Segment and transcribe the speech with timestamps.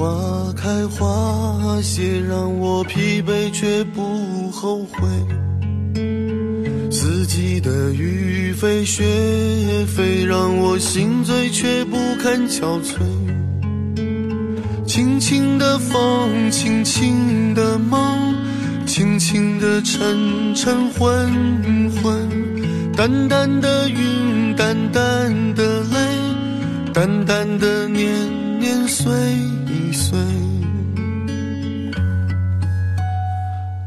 [0.00, 5.06] 花开花谢，让我疲惫却不后悔。
[6.90, 9.04] 四季的雨飞雪
[9.86, 13.02] 飞，让我心醉却不堪憔悴。
[14.86, 18.34] 轻轻的风，轻轻的梦，
[18.86, 22.26] 轻轻的沉沉昏昏，
[22.96, 28.08] 淡淡的云，淡淡的泪，淡淡的年。
[28.60, 29.10] 年岁
[30.10, 30.18] 一岁，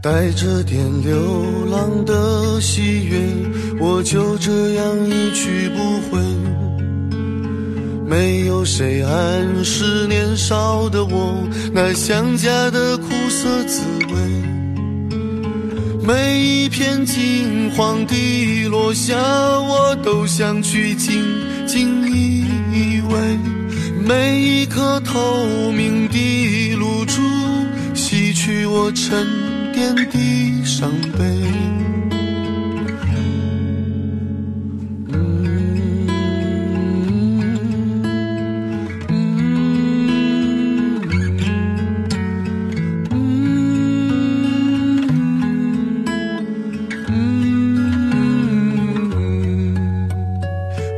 [0.02, 3.20] 带着点流浪的喜悦，
[3.78, 6.22] 我就这样一去不回。
[8.08, 11.44] 没有谁暗示年少的我
[11.74, 13.82] 那想家的苦涩滋
[14.14, 14.16] 味。
[16.06, 21.22] 每一片金黄的落下，我都想去紧
[21.66, 23.53] 紧依偎。
[24.06, 27.22] 每一颗透明的露珠，
[27.94, 29.26] 洗去我沉
[29.72, 31.24] 淀的伤悲。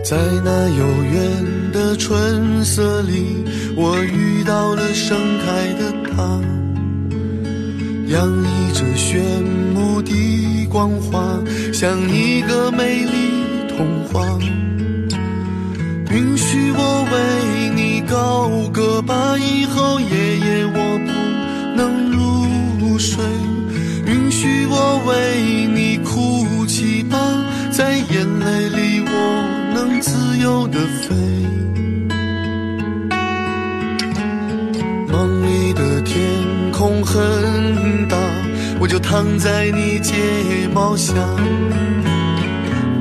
[0.04, 1.55] 在那遥远
[1.86, 3.44] 的春色里，
[3.76, 6.42] 我遇到了盛开的她，
[8.08, 9.22] 洋溢着炫
[9.72, 11.40] 目的光华，
[11.72, 14.26] 像一个美丽童话。
[16.10, 21.12] 允许我为你高歌吧，以后夜夜我不
[21.78, 23.24] 能入睡。
[24.08, 27.16] 允许我为你哭泣吧，
[27.72, 29.12] 在眼泪里我。
[29.76, 31.14] 能自由的飞，
[39.16, 40.14] 躺在你睫
[40.74, 41.14] 毛下。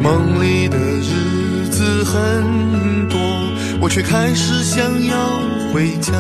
[0.00, 3.19] 梦里的日子很多，
[3.80, 5.16] 我却开始想要
[5.72, 6.12] 回家。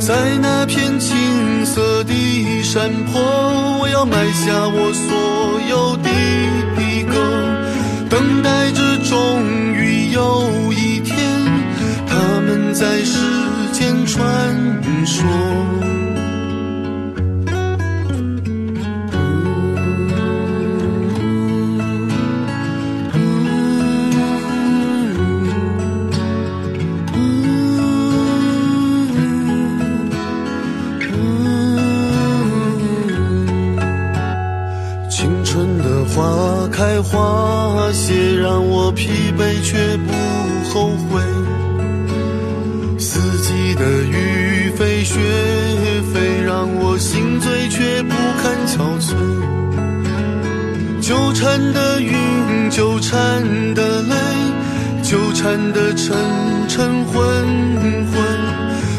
[0.00, 6.10] 在那片青色的山坡，我要埋下我所有的
[7.04, 7.14] 歌。
[8.10, 9.44] 等待着，终
[9.76, 11.16] 于有一天，
[12.08, 13.20] 他们在世
[13.72, 14.26] 间传
[15.06, 15.77] 说。
[36.78, 40.12] 开花谢让我疲惫却不
[40.70, 41.20] 后悔，
[42.96, 45.18] 四季的雨飞雪
[46.14, 49.16] 飞让我心醉却不堪憔悴，
[51.00, 52.14] 纠缠的云，
[52.70, 53.42] 纠缠
[53.74, 54.14] 的泪，
[55.02, 56.16] 纠缠的沉
[56.68, 57.18] 沉昏
[58.12, 58.22] 昏，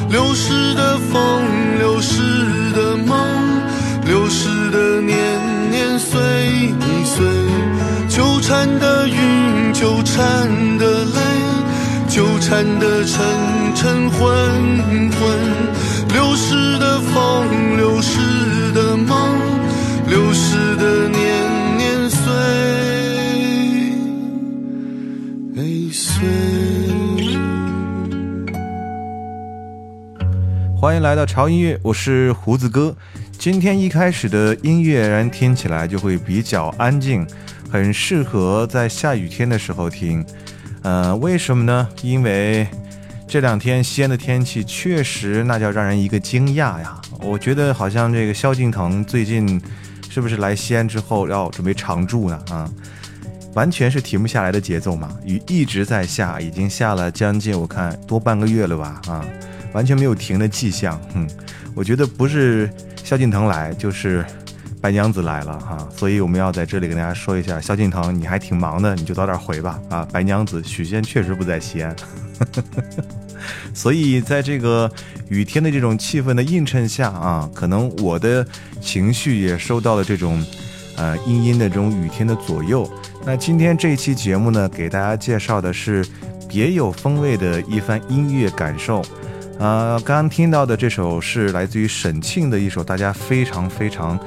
[0.10, 1.42] 流逝的风，
[1.78, 2.20] 流逝
[2.76, 3.18] 的梦，
[4.06, 5.16] 流逝的年
[5.72, 6.20] 年岁
[6.78, 6.89] 岁。
[8.50, 10.50] 纠缠的云，纠缠
[10.80, 11.22] 的泪，
[12.08, 13.24] 纠缠的沉
[13.76, 14.20] 沉昏
[15.12, 15.22] 昏，
[16.12, 19.38] 流逝的风，流逝的梦，
[20.07, 22.18] 流逝的年年岁
[25.92, 26.25] 岁。
[30.75, 32.96] 欢迎来到潮音乐，我是胡子哥。
[33.38, 37.28] 今天一开始的音乐然听起来就会比较安静。
[37.71, 40.25] 很适合在下雨天的时候听，
[40.81, 41.88] 呃，为什么呢？
[42.01, 42.68] 因为
[43.27, 47.00] 这两天西安的天气确实那叫让人一个惊讶呀！
[47.21, 49.62] 我觉得好像这个萧敬腾最近
[50.10, 52.44] 是不是来西安之后要准备常住呢？
[52.50, 52.69] 啊，
[53.54, 59.01] 完全是停不下来的节奏嘛，雨一直在下，已经下了将近我看多半个月了吧？
[59.07, 59.24] 啊，
[59.74, 61.00] 完全没有停的迹象。
[61.13, 61.27] 哼，
[61.75, 62.69] 我觉得不是。
[63.01, 64.24] 萧敬腾来，就是
[64.81, 70.08] 白娘子来了哈，所以我们要在这里跟大家说一下，萧敬腾你还挺忙的，你就早点回吧啊！
[70.12, 71.94] 白娘子许仙确实不在西安，
[73.76, 74.90] 所以在这个
[75.28, 78.46] 雨天的这种气氛的映衬下啊，可能我的
[78.80, 80.42] 情绪也受到了这种
[80.96, 82.90] 呃阴阴的这种雨天的左右。
[83.25, 86.06] 那今天这一期节目呢，给大家介绍的是
[86.48, 89.04] 别有风味的一番音乐感受。
[89.60, 94.18] 呃，刚刚听到的这首是来自于沈庆的一首大家非常非常，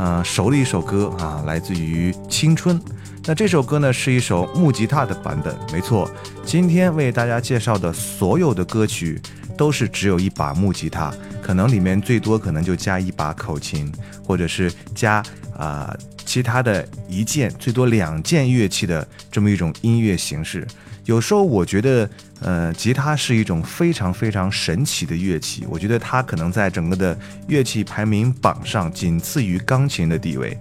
[0.00, 2.80] 呃熟的一首歌啊，来自于《青春》。
[3.26, 6.10] 那这首歌呢是一首木吉他的版本，没错。
[6.42, 9.20] 今天为大家介绍的所有的歌曲
[9.58, 11.12] 都是只有一把木吉他，
[11.42, 13.92] 可能里面最多可能就加一把口琴，
[14.26, 15.22] 或者是加
[15.54, 15.94] 啊
[16.24, 20.66] 其他的一件，最多两件乐器的这么一种音乐形式。
[21.10, 22.08] 有时候我觉得，
[22.40, 25.66] 呃，吉他是一种非常非常神奇的乐器。
[25.68, 27.18] 我觉得它可能在整个的
[27.48, 30.56] 乐器排名榜上仅次于钢琴的地位。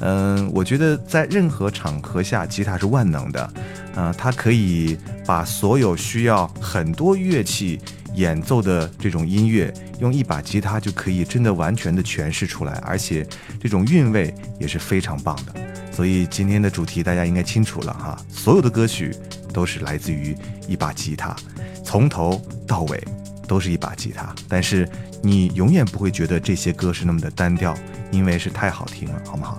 [0.00, 3.50] 嗯，我觉得在任何场合下，吉他是万能的。
[3.94, 7.80] 啊，它可以把所有需要很多乐器
[8.14, 13.26] 演奏的这种音乐，用一把吉他就可以真的完全的诠释出来，而且
[13.58, 15.54] 这种韵味也是非常棒的。
[15.90, 19.16] 所以今天的主题大家应该清楚了哈，所有的歌曲。
[19.54, 20.36] 都是来自于
[20.68, 21.34] 一把吉他，
[21.82, 23.02] 从头到尾
[23.46, 24.86] 都是一把吉他，但是
[25.22, 27.72] 你永远不会觉得这些歌是那么的单调，
[28.10, 29.58] 因为是太好听了，好不好？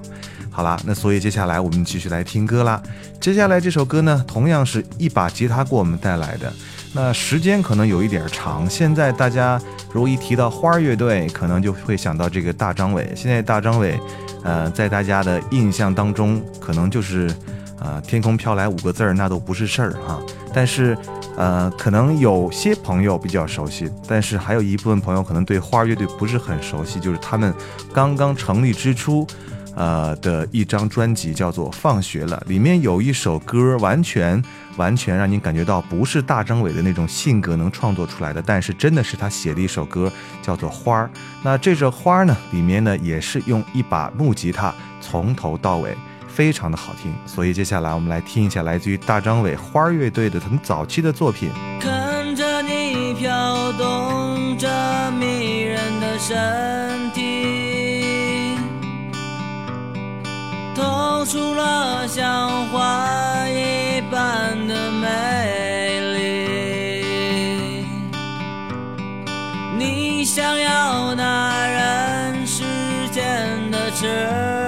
[0.51, 2.81] 好啦，那所以接下来我们继续来听歌啦。
[3.19, 6.51] 接下来这首歌呢，同样是一把吉他给我们带来的，
[6.93, 8.69] 那时间可能有一点长。
[8.69, 9.61] 现在大家
[9.91, 13.11] 如果一提到花儿乐队，可能就会想到这个大张伟。
[13.15, 13.99] 现在大张伟，
[14.43, 17.33] 呃，在大家的印象当中，可能就是。
[17.79, 20.21] 啊，天空飘来五个字儿，那都不是事儿哈。
[20.53, 20.97] 但是，
[21.35, 26.99] 呃，可能有些朋友比较熟悉，但是还有一部分朋友可能对花儿乐队不是很熟悉。
[26.99, 27.53] 就是他们
[27.93, 29.27] 刚刚成立之初，
[29.75, 34.41] 呃的一张专辑叫做《放学了》，里面有一首歌，完全
[34.77, 40.09] 完全让你感觉到不是大张伟的那种性格能创作出来的，但是真的是他写的一首歌，
[40.41, 41.09] 叫做《花儿》。
[41.43, 45.93] 那这首《花儿》呢，里面呢也是用一把木吉他从头到尾。
[46.35, 51.49] 非常的好听，所以接下来我们来听一下来自于大张伟花儿乐队的很早期的作品。
[51.79, 54.67] 看着你飘动着
[55.11, 58.57] 迷人的身体，
[60.75, 63.07] 透出了像花
[63.47, 67.85] 一般的美丽。
[69.77, 72.63] 你想要那人世
[73.13, 74.64] 间的痴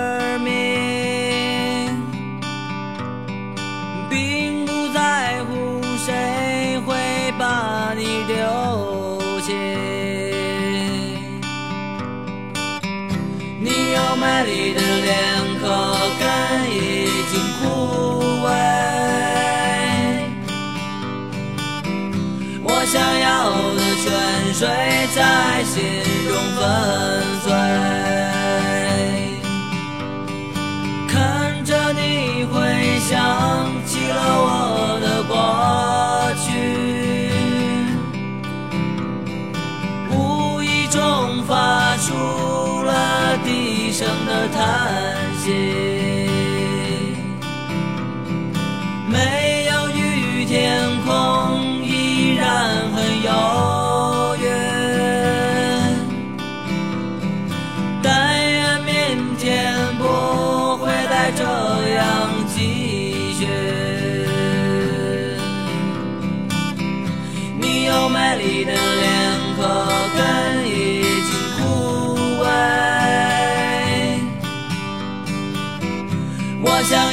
[14.20, 15.14] 美丽的脸
[15.62, 15.64] 可
[16.20, 16.22] 根
[16.72, 16.76] 已
[17.32, 17.64] 经枯
[18.44, 18.48] 萎，
[22.64, 23.28] 我想要
[23.76, 24.06] 的泉
[24.54, 24.62] 水
[25.16, 25.18] 在
[25.64, 25.74] 心
[26.28, 26.60] 中粉
[27.44, 27.46] 碎。
[31.08, 31.16] 看
[31.64, 32.02] 着你，
[32.46, 32.56] 回
[33.08, 33.10] 想
[33.86, 34.48] 起了我
[35.02, 35.32] 的过
[44.68, 45.07] 的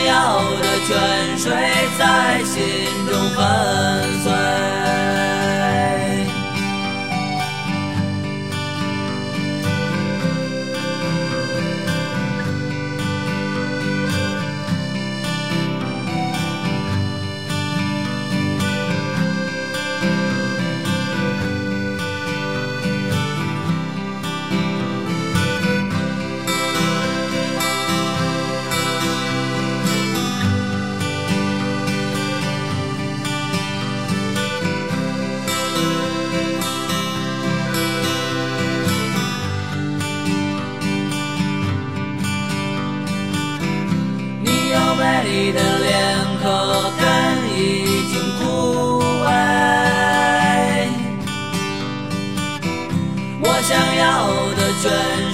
[0.06, 1.52] 要的泉水
[1.98, 2.62] 在心
[3.08, 4.13] 中奔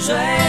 [0.01, 0.40] 水。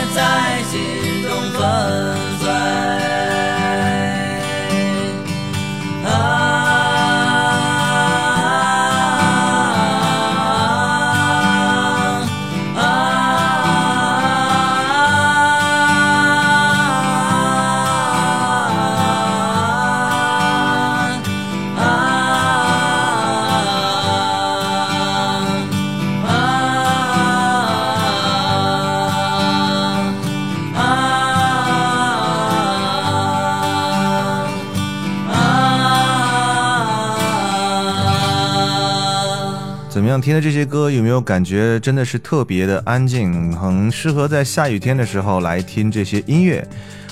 [40.13, 40.21] 样？
[40.21, 46.67] 听的这些歌有没有感觉真的是特别的安静，很适合在下雨天的时候来听这些音乐？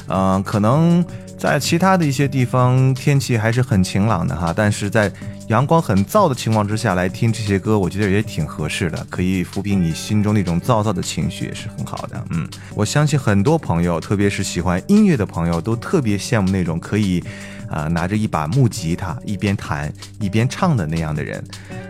[0.07, 1.05] 嗯，可能
[1.39, 5.11] 在其他的一些地方天气还是很晴朗的哈，但是在
[5.49, 12.23] 阳光很燥的情况之下来听这些歌，我觉得也挺合适的，可以抚平你心中那种躁躁的情绪，也是很好的。
[12.31, 17.23] 嗯，我相信很多朋友，特别是喜欢音乐的朋友，都特别羡慕那种可以
[17.71, 21.43] 啊拿着一把木吉他一边弹一边唱的那样的人。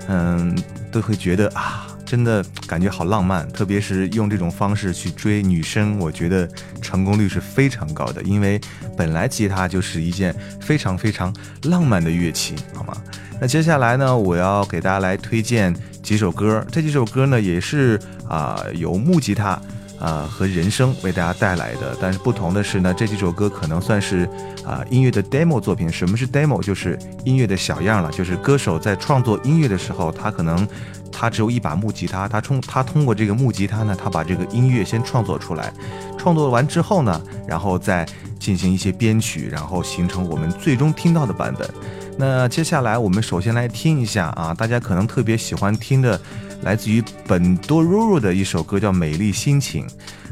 [0.09, 0.57] 嗯，
[0.91, 6.49] 都会觉得啊，真的感觉好浪漫，特别是用这种方式去追女生，我觉得
[6.83, 8.21] 成功率是非常高的。
[8.23, 8.61] 因为
[8.97, 11.33] 本来吉他就是一件非常非常
[11.65, 12.97] 浪漫的乐器，好吗？
[13.41, 15.73] 那接下来呢，我要给大家来推荐
[16.03, 19.61] 几首歌，这几首歌呢也是啊由木吉他。
[20.01, 24.29] 啊，和人生为大家带来的，但是不同的是呢，这几首歌可能算是
[24.65, 25.89] 啊音乐的 demo 作品。
[25.91, 26.63] 什么是 demo？
[26.63, 30.67] 就是音乐的小样了，就是歌手在创作音乐的时候，他可能
[31.13, 35.73] 他只有一把木吉他，他通他通过这个木吉他呢，他把这个音乐先创作出来，
[36.19, 38.07] 创作完之后呢，然后再
[38.39, 41.69] 进行一些编曲，然后形成我们最终听到的版本。
[42.17, 46.21] 那接下来我们首先来听一下啊，大家可能特别喜欢听的。
[46.63, 49.87] 来自于本多若若的一首歌叫《美丽心情》，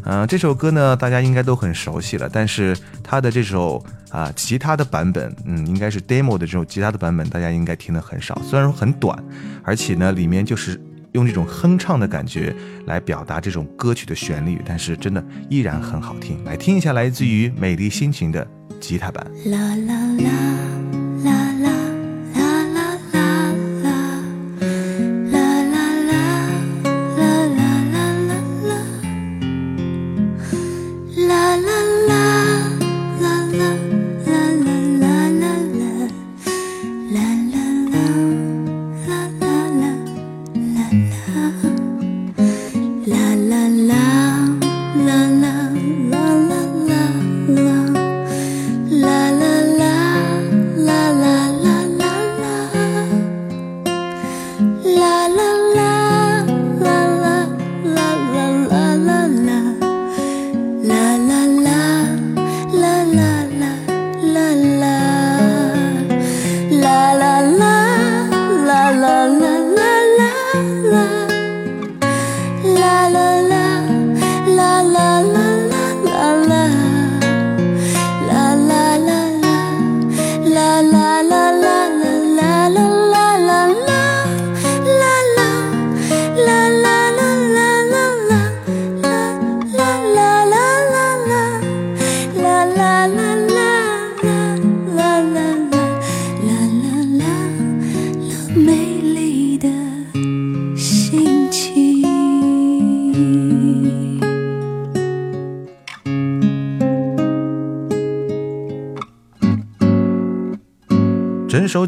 [0.04, 8.40] 嗯，这首歌呢大家应该都很熟悉了，但是他的这首啊其他的版本，嗯，应该是 demo 的这种吉他的版本，大家应该听的很少。
[8.42, 9.16] 虽然说很短，
[9.62, 10.80] 而且呢里面就是
[11.12, 12.54] 用这种哼唱的感觉
[12.86, 16.42] 来表达这种歌曲的旋律，但是真的依然很好听。
[16.44, 18.46] 来听一下来自于《美丽心情》的
[18.80, 19.26] 吉他版。
[19.46, 20.77] 啦啦啦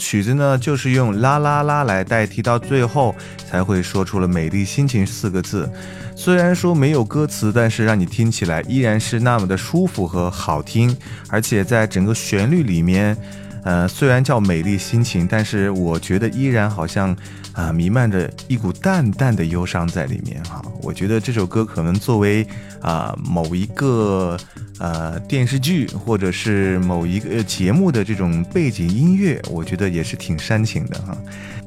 [0.00, 3.14] 曲子呢，就是用啦啦啦来代替，到最后
[3.49, 5.71] 才会说出了“美丽心情”四个字。
[6.16, 10.97] 虽然说没有歌词，但是让你听起来依然是那么的舒服和好听。
[11.28, 13.16] 而且在整个旋律里面，
[13.62, 17.16] 呃，虽然叫“美丽心情”，但是我觉得依然好像
[17.52, 20.61] 啊，弥漫着一股淡淡的忧伤在里面哈。
[20.83, 22.47] 我觉得这首歌可能作为
[22.80, 24.37] 啊某一个。
[24.81, 31.15] 呃，电视剧或者是某一个节目的这种背景音乐，我觉得也是挺煽情的哈。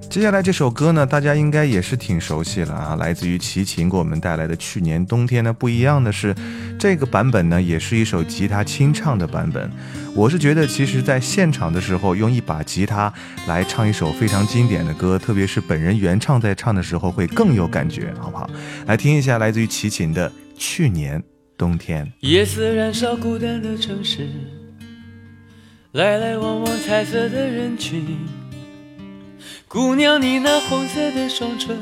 [0.09, 5.53] 接下来这首歌呢，大家应该也是挺熟悉了啊，来自于齐秦给我们带来的《去年冬天》呢。
[5.53, 6.35] 不一样的是，
[6.79, 9.71] 这个版本呢，也是一首吉他清唱的版本。
[10.15, 13.11] 我是觉得，其实在现场的时候，用一把吉他
[13.47, 18.49] 来唱一首非常经典的歌，特别是本人原唱在唱的时候，会更有感觉，好不好？
[18.85, 21.19] 来听一下来自于齐秦的《去年》。
[21.63, 24.27] 冬天，夜色燃烧孤单的城市，
[25.93, 28.17] 来来往往彩色的人群。
[29.69, 31.77] 姑娘，你那红色的双唇，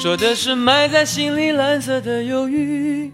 [0.00, 3.10] 说的是埋在心里蓝色的忧郁。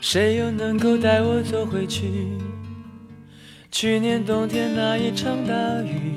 [0.00, 2.08] 谁又能够带我走回去？
[3.72, 5.52] 去年冬天那一场大
[5.82, 6.12] 雨，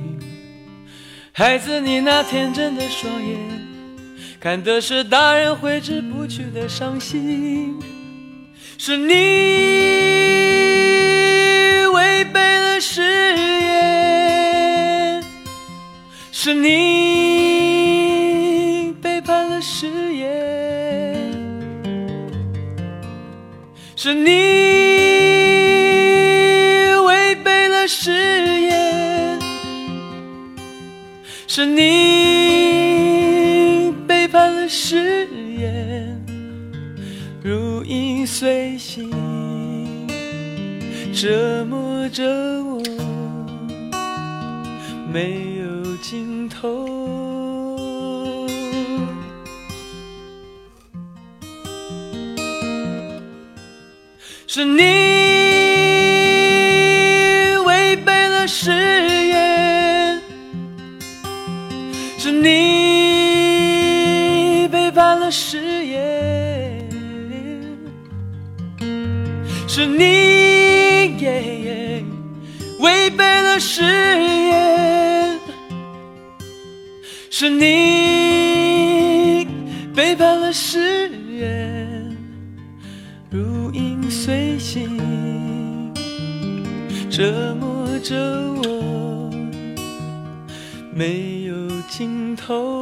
[1.32, 3.40] 孩子你那天真的双眼，
[4.40, 7.80] 看的是大人挥之不去的伤心。
[8.84, 9.14] 是你
[11.94, 13.04] 违背了誓
[13.38, 15.24] 言，
[16.32, 16.72] 是你
[19.00, 19.86] 背叛了誓
[20.16, 21.16] 言，
[23.96, 24.32] 是你
[27.06, 28.12] 违背了誓
[28.62, 29.40] 言，
[31.46, 31.84] 是你
[34.08, 35.11] 背叛了誓
[41.22, 42.24] 折磨着
[42.64, 42.82] 我，
[45.14, 47.78] 没有尽头。
[54.48, 55.01] 是你
[77.42, 79.48] 是你
[79.96, 82.16] 背叛了誓言，
[83.32, 85.92] 如影随形，
[87.10, 88.16] 折磨着
[88.64, 89.32] 我，
[90.94, 91.56] 没有
[91.90, 92.81] 尽头。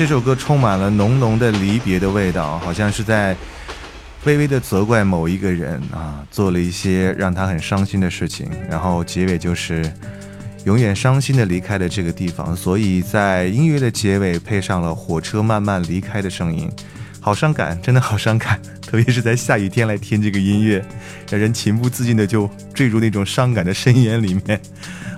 [0.00, 3.36] 这首歌充满了浓浓的离别的味道，好像是在
[4.24, 9.92] 微微的责怪某一个人啊，做了一些让他很伤心的事情，然后结尾就是
[10.64, 12.56] 永远伤心的离开了这个地方。
[12.56, 16.72] 所以在音乐的结尾配上了火车慢慢离开的声音，
[17.20, 20.84] 好伤感，真的好伤感， 特别是在下雨天来听这个音乐，
[21.30, 24.60] 让人情不自禁的就坠入那种伤感的深渊里面。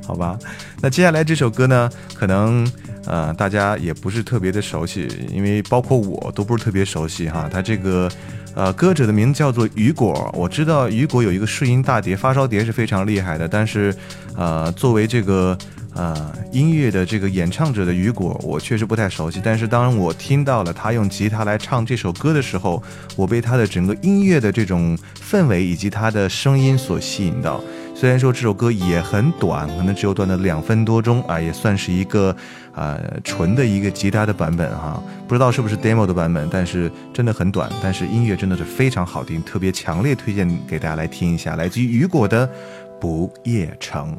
[0.04, 0.36] 好吧，
[0.80, 2.68] 那接下来这首歌呢，可能
[3.06, 7.48] 呃大家也不是特别的熟悉，因为包括我都不是特别熟悉哈。
[7.50, 8.10] 它这个
[8.54, 13.94] 呃歌者的名字叫做雨果，我知道雨果有一个试音大碟、发烧碟是非常厉害的，但是
[14.36, 15.56] 呃作为这个
[15.94, 19.40] 呃音乐的这个演唱者的雨果，我确实不太熟悉。
[19.42, 22.82] 但是当我听到了他用吉他来唱这首歌的时候，
[23.16, 27.60] 我被他的整个音乐的这种氛围以及他的声音所吸引到。
[27.94, 32.34] 虽然说这首歌也很短，可能只有短的两分多钟啊，也算是一个
[32.74, 42.48] 呃纯的一个吉他的版本哈，不知道是不是 demo 的版本，但是真的很短，但是音乐真的是非常好听，特别强烈推荐给大家来听一下，来自于雨果的
[42.98, 44.18] 《不夜城》。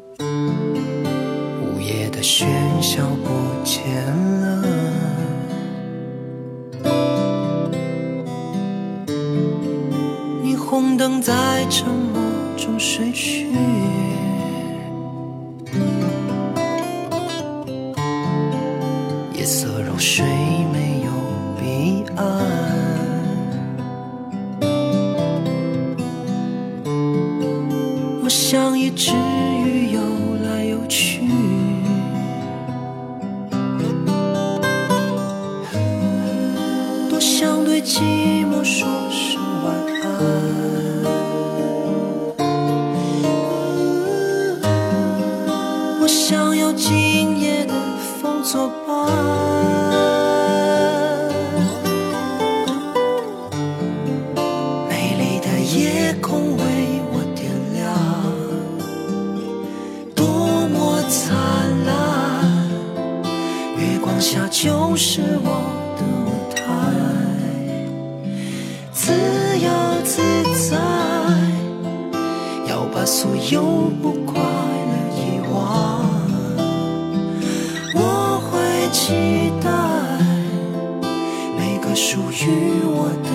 [2.26, 2.46] 喧
[2.80, 3.28] 嚣不
[3.62, 3.84] 见
[4.40, 4.64] 了，
[10.42, 12.22] 霓虹灯在沉默
[12.56, 13.48] 中睡去，
[19.34, 20.24] 夜色如水，
[20.72, 21.10] 没有
[21.60, 22.24] 彼岸。
[28.22, 29.12] 我像一只
[37.74, 40.06] 对寂寞说声晚安。
[46.00, 49.10] 我想要今夜的风作伴。
[54.88, 56.62] 美丽的夜空为
[57.10, 57.92] 我点亮，
[60.14, 60.24] 多
[60.68, 61.34] 么灿
[61.84, 61.92] 烂！
[63.76, 65.73] 月光下就是我
[73.04, 73.60] 把所有
[74.00, 75.20] 不快乐遗
[75.52, 76.08] 忘。
[77.94, 78.50] 我会
[78.92, 79.68] 期待
[81.54, 83.33] 每个属于我的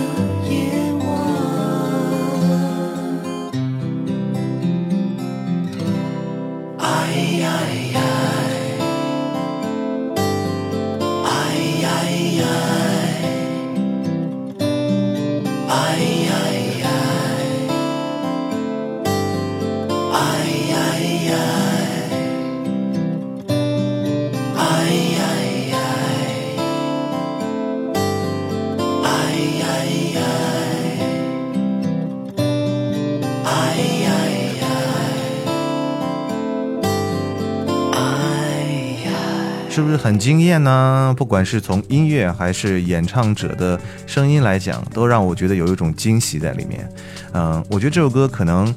[40.20, 41.16] 经验呢？
[41.18, 46.88] 不管是从音乐还是演唱者的声音来讲，都让我觉得有一种惊喜在里面。
[47.34, 48.68] 嗯，我觉得这首歌可能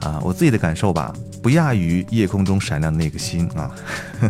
[0.00, 3.70] 啊，我自己的感受吧，不亚于夜空中闪亮的那个星啊。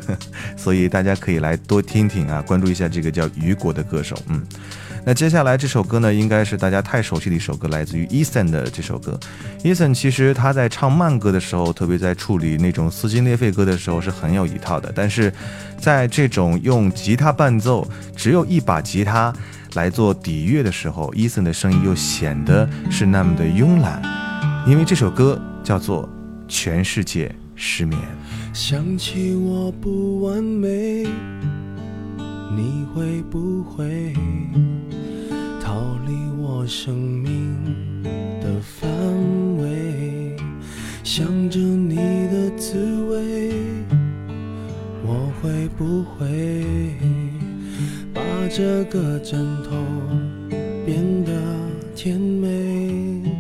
[0.57, 4.17] 所以大家可以来多听听啊，关注一下这个叫雨果的歌手。
[4.29, 4.45] 嗯。
[5.05, 9.19] 那接下来这首歌呢，应该是大家太熟悉的一首歌，来自于 Eason 的这首歌。
[9.63, 14.93] Eason 其实他在唱慢歌的时候，特别在处理那种撕心裂肺歌的时候是很有一套的。
[14.95, 15.33] 但是
[15.79, 19.33] 在这种用吉他伴奏，只有一把吉他
[19.75, 24.03] 来做底乐的时候，Eason 的声音又显得是那么的慵懒。
[24.67, 26.05] 因为这首歌叫做
[26.47, 27.99] 《全世界失眠》。
[28.53, 31.07] 想起我不完美，
[32.55, 34.13] 你会不会？
[35.69, 35.75] 逃
[36.07, 38.03] 离我生命
[38.41, 38.89] 的范
[39.59, 40.35] 围，
[41.05, 43.53] 想着你的滋味，
[45.05, 46.95] 我会不会
[48.15, 49.77] 把这个枕头
[50.87, 51.33] 变得
[51.95, 53.31] 甜美？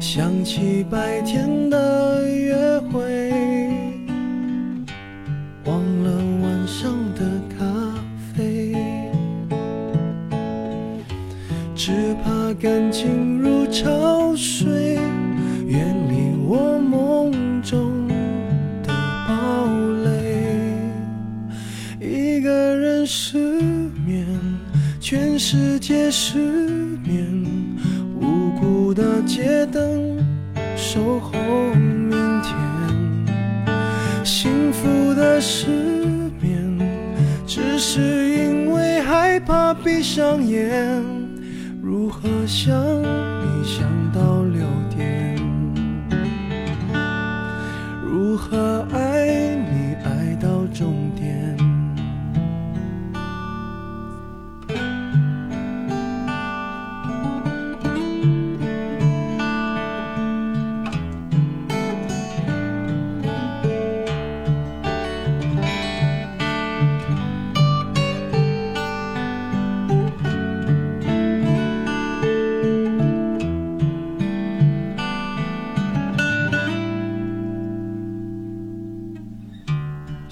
[0.00, 2.13] 想起白天的
[12.64, 14.94] 感情如潮水，
[15.66, 18.08] 远离我梦中
[18.82, 18.88] 的
[19.28, 19.68] 堡
[20.02, 20.80] 垒。
[22.00, 23.36] 一个人失
[24.06, 24.26] 眠，
[24.98, 26.38] 全世界失
[27.06, 27.44] 眠。
[28.18, 30.16] 无辜的街灯
[30.74, 31.32] 守候
[31.74, 32.56] 明天。
[34.24, 35.66] 幸福的失
[36.40, 36.78] 眠，
[37.46, 38.00] 只是
[38.30, 41.13] 因为害怕闭上眼。
[42.24, 43.23] 如何想你想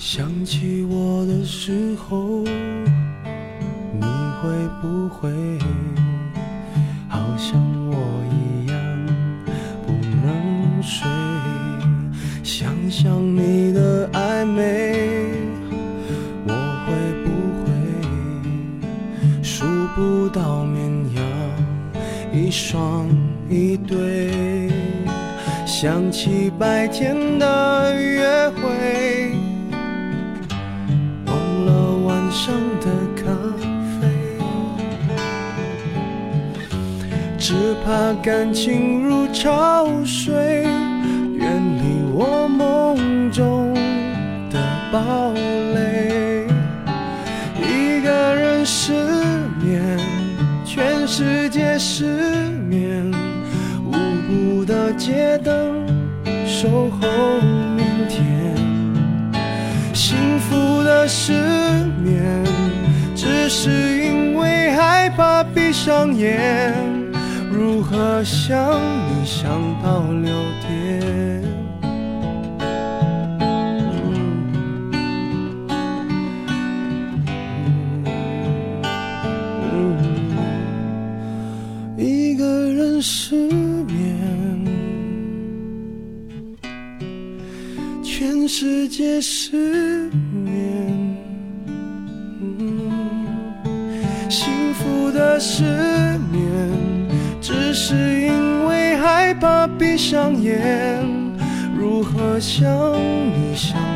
[0.04, 5.30] 想起我的时候你会不会
[7.08, 7.56] 好像
[7.88, 7.94] 我
[8.34, 8.76] 一样
[9.86, 9.92] 不
[10.26, 11.06] 能睡
[12.42, 15.30] 想想你的暧昧？
[16.48, 16.52] 我
[16.84, 17.30] 会不
[17.62, 17.70] 会
[19.40, 20.82] 数不到绵
[21.14, 21.22] 羊
[22.34, 23.08] 一双
[23.48, 24.68] 一对？
[25.64, 29.31] 想起白天的约会
[37.52, 40.62] 只怕感情如潮水，
[41.36, 43.74] 远离我梦中
[44.50, 44.58] 的
[44.90, 45.34] 堡
[45.74, 46.46] 垒。
[47.60, 48.94] 一个人失
[49.62, 49.82] 眠，
[50.64, 52.06] 全世界失
[52.70, 53.12] 眠。
[53.84, 53.92] 无
[54.26, 55.86] 辜的街灯
[56.46, 57.06] 守候
[57.76, 58.56] 明天。
[59.92, 61.34] 幸福的失
[62.02, 62.24] 眠，
[63.14, 63.70] 只是
[64.02, 66.91] 因为害怕闭上眼。
[67.92, 69.52] 如何想你想
[69.82, 70.32] 到六
[70.66, 71.42] 点？
[81.98, 84.16] 一个人失眠，
[88.02, 91.14] 全世界失眠，
[94.30, 95.38] 幸福的
[97.72, 97.92] 只。
[97.92, 101.04] 是因为害怕闭上眼，
[101.76, 103.91] 如何想你想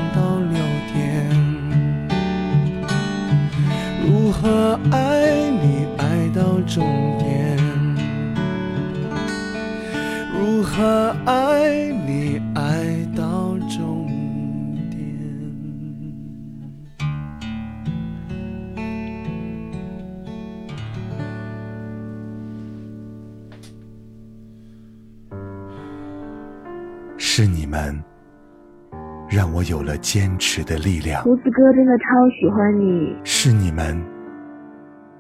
[30.07, 31.21] 坚持的力量。
[31.25, 32.05] 胡子哥真的超
[32.39, 33.19] 喜欢你。
[33.25, 34.01] 是你们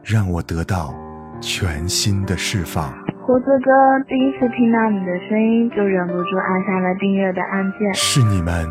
[0.04, 0.94] 让我得到
[1.40, 2.94] 全新的释放。
[3.26, 3.70] 胡子哥
[4.06, 7.92] 第一次听到你的声音，就忍不住按下了订阅的按键。
[7.94, 8.64] 是你们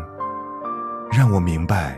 [1.12, 1.94] 让我明白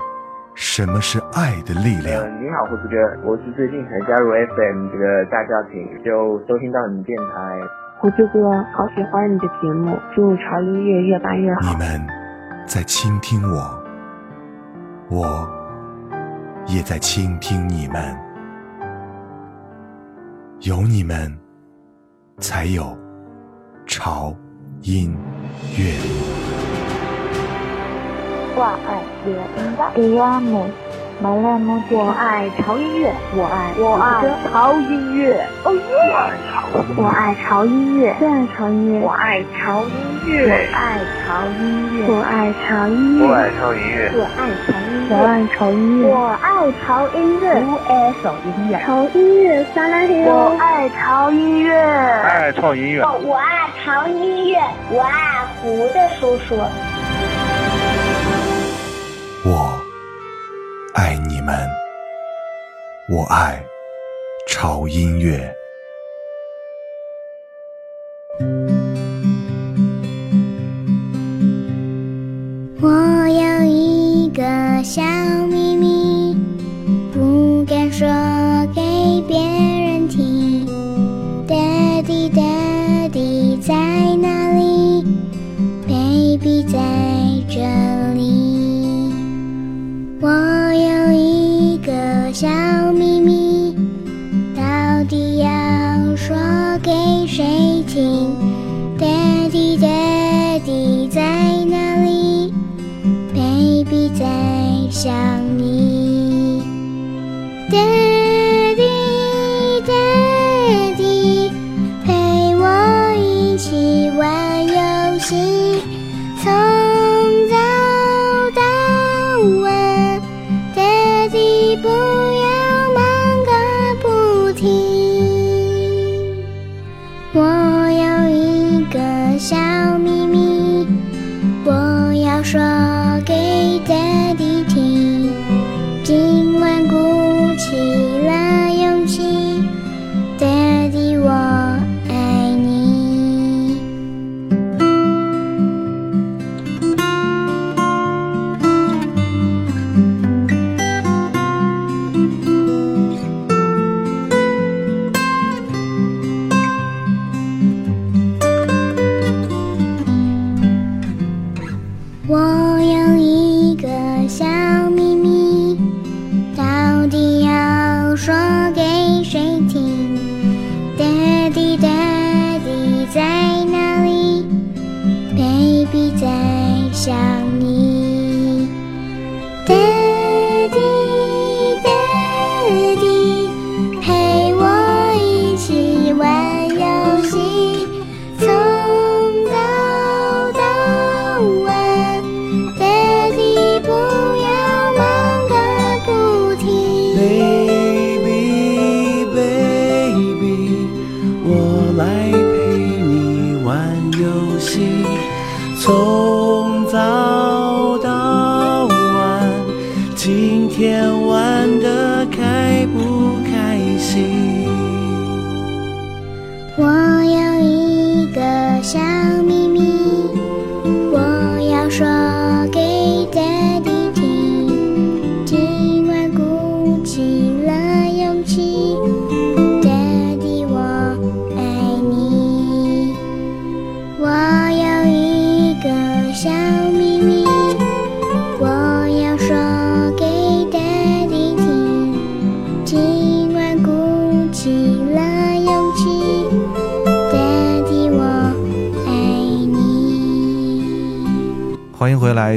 [0.57, 2.19] 什么是爱的力量？
[2.19, 7.61] 呃，你好，胡子哥，我是最近才加入 FM 这个大家庭，就收听到你们电台。
[8.01, 11.61] 胡子哥，好喜欢你的节目，祝潮音乐越办越好。
[11.71, 12.03] 你们
[12.67, 13.78] 在倾听我，
[15.11, 15.49] 我
[16.67, 18.15] 也在倾听你们，
[20.61, 21.35] 有你们，
[22.41, 22.95] 才有
[23.87, 24.35] 潮
[24.83, 25.17] 音
[25.79, 25.95] 乐。
[28.55, 29.35] 我爱音
[29.79, 30.69] 乐，给阿姆，
[31.21, 35.83] 我爱潮音乐，我爱我爱潮音乐，哦耶！
[36.97, 46.47] 我爱潮音乐，我爱潮音乐，我爱潮音乐，我爱潮音乐，我爱潮音乐，我爱潮音乐，我爱潮音乐，我爱
[46.87, 54.57] 潮音乐，我爱潮音乐，潮音乐潮音乐，我爱潮音乐，爱潮音乐，我爱潮音乐，
[54.91, 55.11] 我爱
[55.63, 56.55] 胡的叔叔。
[63.11, 63.65] 我爱
[64.47, 65.58] 潮音乐。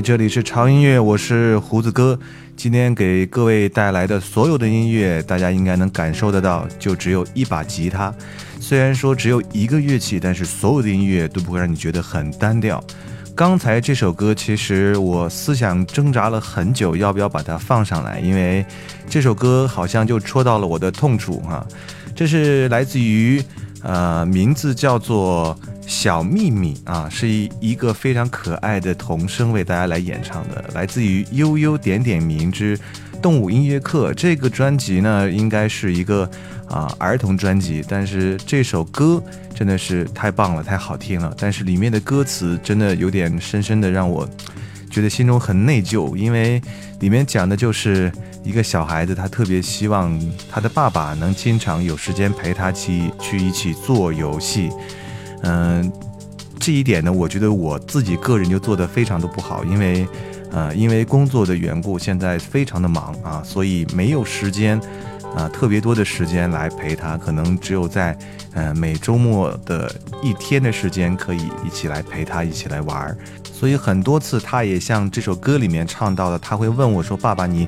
[0.02, 2.20] 这里是潮音乐，我是胡子哥。
[2.58, 8.12] 今天给各位带来的所有的音乐，大家应该能感受得到，就只有一把吉他。
[8.60, 12.84] 虽然说只有一个乐器，但是所有的音乐都不会让你觉得很单调。
[13.36, 18.66] 刚才这首歌，其实我思想挣扎了很久，要不要把它放上来，因为
[19.08, 21.66] 这首歌好像就戳到了我的痛处哈、
[22.16, 23.42] 这是来自于
[23.84, 32.80] 呃，名字叫做《小秘密》啊，是一一个非常可爱的童声为大家来演唱的，来自于悠悠点点名之
[33.22, 34.14] 动物音乐课。
[34.14, 36.30] 这个专辑呢，应该是一个
[36.68, 39.22] 啊儿童专辑，但是这首歌
[39.56, 41.34] 真的是太棒了，太好听了。
[41.40, 44.30] 但是里面的歌词真的有点深深的让我
[44.90, 46.62] 觉得心中很内疚，因为
[47.00, 48.12] 里面讲的就是
[48.44, 54.70] 一个小孩子，他特别希望他的爸爸能经常有时间陪他去去一起做游戏。
[55.44, 55.92] 嗯，
[56.60, 60.08] 这一点呢，我觉得我自己个人就做得非常的不好，因为
[60.52, 64.80] 呃，因为工作的缘故，现在非常的忙啊，所以没有时间
[65.36, 68.18] 啊，特别多的时间来陪他，可能只有在
[68.54, 69.90] 呃每周末的
[70.22, 73.18] 一天的时间可以一起来陪他一起来玩儿。
[73.54, 77.68] 所以很多次，他也像这首歌里面唱到的，他会问我说：“爸爸，你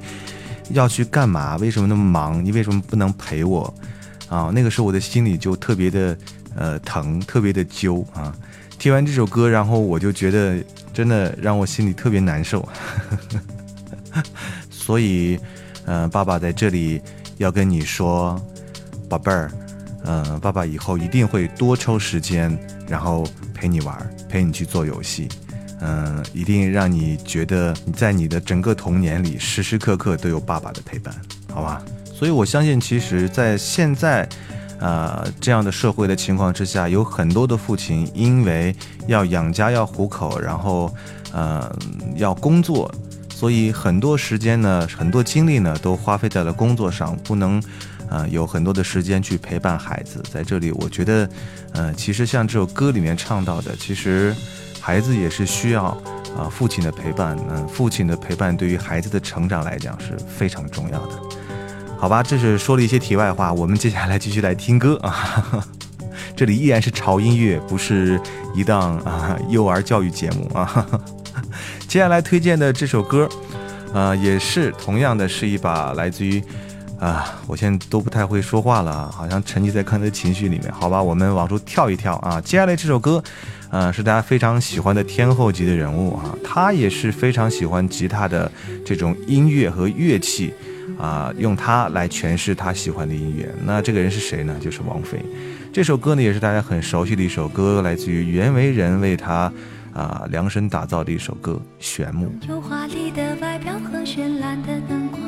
[0.70, 1.58] 要去干嘛？
[1.58, 2.44] 为什么那么忙？
[2.44, 3.74] 你为什么不能陪我？”
[4.30, 6.18] 啊，那个时候我的心里就特别的
[6.56, 8.36] 呃疼，特别的揪啊。
[8.80, 12.68] 听完这首歌，然后我就觉得真的让我心里特别难受。
[14.72, 15.40] 所以，
[15.86, 17.02] 嗯，爸爸在这里
[17.38, 18.42] 要跟你说，
[19.08, 19.52] 宝贝儿，
[20.04, 25.30] 嗯，爸爸以后一定会多抽时间，然后陪你玩，陪你去做游戏。
[25.86, 31.14] 嗯，一定让你觉得你在你的整个童年里时时刻刻都有爸爸的陪伴，
[31.54, 31.84] 好吧？
[32.16, 34.26] 所以我相信，其实，在现在，
[34.80, 38.74] 呃，这样的社会的情况之下，有很多的父亲因为
[39.08, 40.94] 要养家要糊口，然后，
[41.34, 41.70] 呃，
[42.16, 42.90] 要工作，
[43.30, 47.62] 所以很多时间呢，很多精力呢，都花费在了工作上，不能，
[48.10, 50.24] 呃，有很多的时间去陪伴孩子。
[50.32, 51.30] 在这里，我觉得，
[51.74, 54.34] 呃，其实像这首歌里面唱到的，其实。
[54.86, 55.86] 孩子也是需要
[56.38, 61.14] 啊父亲的陪伴，嗯，父亲的陪伴对于孩子的成长来讲是非常重要的，
[61.98, 62.22] 好吧？
[62.22, 65.64] 这是说了一些题外话，我们接下来继续来听歌啊。
[66.36, 68.20] 这里依然是潮音乐，不是
[68.54, 70.86] 一档啊幼儿教育节目啊。
[71.88, 73.30] 接下来推荐的这首歌，
[73.94, 76.44] 啊，也是同样的是一把来自于
[77.00, 80.70] 啊，我现在都不太会说话了，好像沉浸在刚才情绪里面。
[80.74, 82.42] 好吧，我们往出跳一跳啊。
[82.42, 83.24] 接下来这首歌。
[83.74, 88.50] 呃，是大家非常喜欢的天后级的人物啊，他也是非常喜欢吉他的
[88.86, 90.54] 这种音乐和乐器，
[91.00, 93.50] 啊，用它来诠释他喜欢的音乐。
[93.66, 94.56] 那这个人是谁呢？
[94.62, 95.18] 就是王菲。
[95.74, 99.52] 这首歌呢，也是大家很熟悉的一首歌，来自于袁惟仁为他
[99.92, 102.32] 啊量身打造的一首歌《玄木》。
[102.48, 105.20] 有华丽的外表和绚烂的灯光，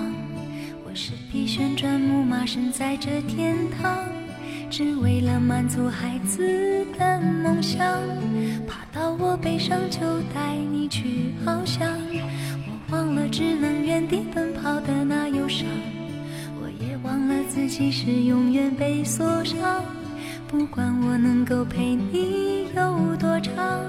[0.85, 4.24] 我是匹旋转木马，身在这天堂。
[4.77, 7.97] 只为了满足孩子的梦想，
[8.67, 10.01] 爬到我背上就
[10.33, 11.89] 带你去翱翔。
[12.67, 15.65] 我忘了只能原地奔跑的那忧伤，
[16.59, 19.81] 我也忘了自己是永远被锁上。
[20.45, 23.79] 不管我能够陪你有多长，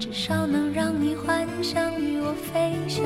[0.00, 3.04] 至少能让你幻想与我飞翔。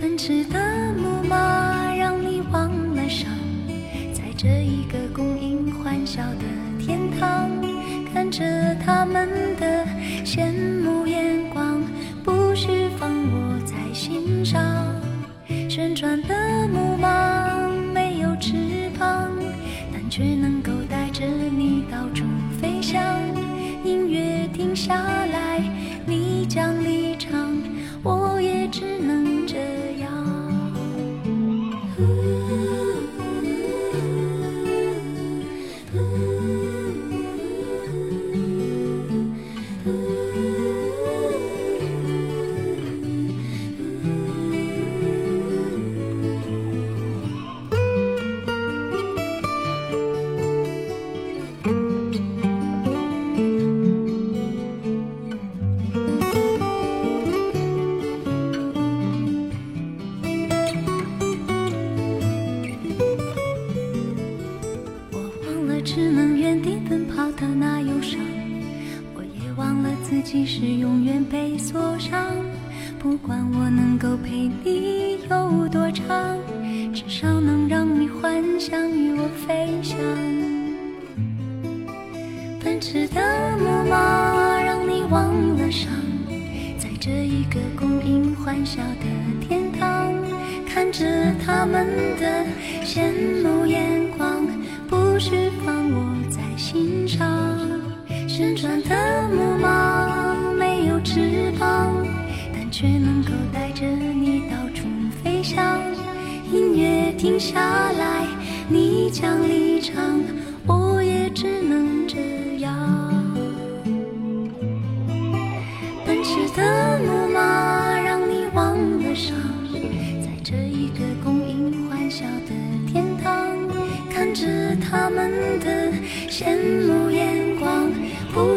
[0.00, 3.30] 奔驰的木马让你忘了伤。
[8.86, 9.84] 他们的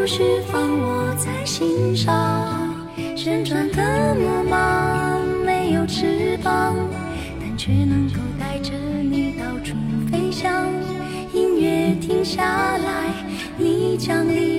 [0.10, 2.74] 去放我在心上
[3.16, 6.76] 旋转的木马没有翅膀
[7.39, 8.72] 但却能够带着
[9.03, 9.76] 你到处
[10.12, 10.66] 飞翔。
[11.32, 12.43] 音乐停下
[12.78, 13.14] 来
[13.55, 14.59] 你将离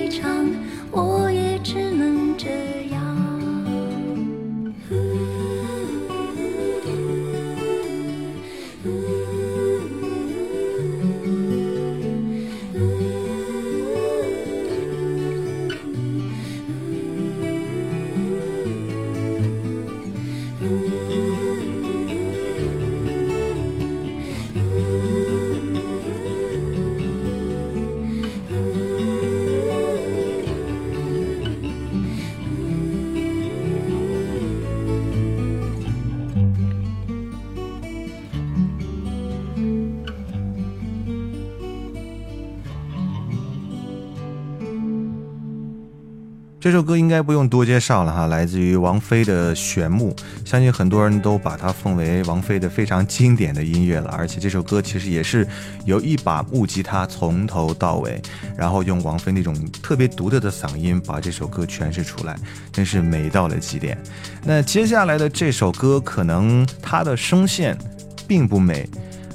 [46.71, 50.15] 这首歌应该不用多介绍了哈，来自于王菲的《玄木》，
[50.49, 54.09] 相信很多人都把它奉为王菲的非常经典的音乐了。
[54.17, 55.45] 而且这首歌其实也是
[55.83, 58.21] 由一把木吉他从头到尾，
[58.55, 59.53] 然后用王菲那种
[59.83, 62.37] 特别独特的嗓音把这首歌诠释出来，
[62.71, 64.01] 真是美到了极点。
[64.45, 67.77] 那接下来的这首歌，可能它的声线
[68.25, 68.87] 并不美，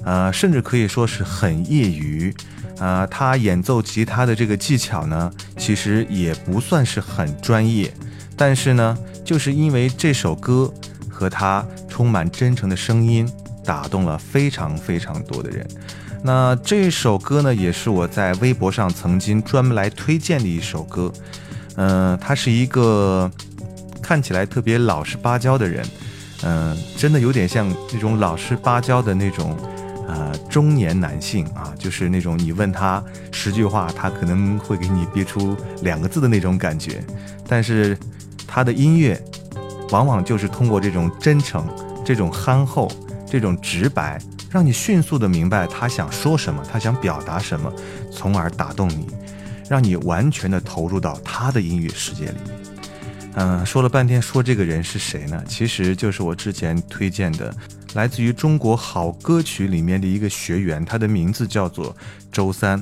[0.06, 2.34] 呃，甚至可以说是很业余。
[2.78, 7.90] 啊，他演奏吉他的这个技巧呢，其实也不算是很专业，
[8.36, 10.70] 但是呢，就是因为这首歌
[11.08, 13.26] 和他充满真诚的声音，
[13.64, 15.66] 打动了非常非常多的人。
[16.22, 21.10] 那这首歌呢，也是我在微博上曾经专门来推荐的一首歌。
[21.76, 23.30] 嗯，他是一个
[24.02, 25.86] 看起来特别老实巴交的人，
[26.42, 29.56] 嗯，真的有点像那种老实巴交的那种。
[30.56, 37.04] 中年男性啊，就是那种你问他十句话，他可能会给你憋出两个字的那种感觉。
[37.46, 37.94] 但是
[38.46, 39.22] 他的音乐，
[39.90, 41.68] 往往就是通过这种真诚、
[42.02, 42.90] 这种憨厚、
[43.26, 44.18] 这种直白，
[44.50, 47.70] 让你迅速的明白他想说什么，他想表达什么，
[48.10, 49.08] 从而打动你，
[49.68, 52.56] 让你完全的投入到他的音乐世界里面。
[53.34, 55.44] 嗯，说了半天，说这个人是谁呢？
[55.46, 57.54] 其实就是我之前推荐的。
[57.96, 61.96] 来自于中国好歌曲里面的一个学员，他的名字叫做
[62.30, 62.80] 周三。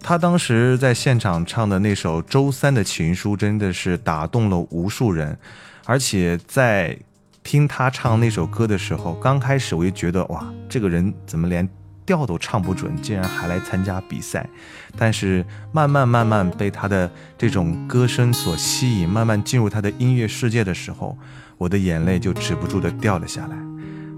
[0.00, 5.36] 他当时在现场唱的那首《周三的情书》，真的是打动了无数人。
[5.84, 6.96] 而且在
[7.42, 11.68] 听他唱那首歌的时候，刚开始我就觉得，哇，这个人怎么连
[12.04, 14.48] 调都唱不准，竟然还来参加比赛？
[14.96, 21.18] 但是慢慢慢慢被他的这种歌声所吸引，慢慢进入他的音乐世界的时候，
[21.58, 23.56] 我的眼泪就止不住的掉了下来。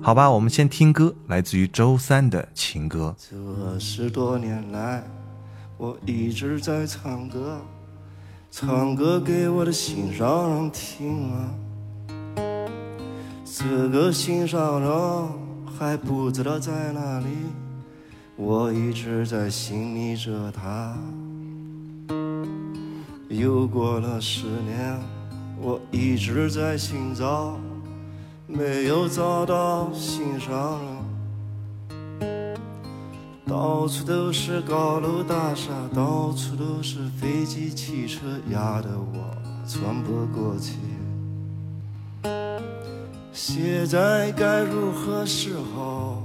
[0.01, 3.14] 好吧，我们先听歌，来自于周三的情歌。
[3.18, 5.03] 这十多年来，
[5.76, 7.61] 我一直在唱歌，
[8.51, 11.55] 唱歌给我的心上人听啊。
[13.44, 15.28] 这个心上人
[15.78, 17.26] 还不知道在哪里，
[18.36, 20.96] 我一直在心里着他。
[23.28, 24.99] 又过了十年，
[25.61, 27.59] 我一直在寻找。
[28.51, 30.80] 没有找到心上
[32.18, 32.57] 人，
[33.46, 39.36] 到处都是高楼大厦，到处都是飞机汽车，压得我
[39.68, 40.78] 喘不过气。
[43.34, 46.22] 现在该如何是好？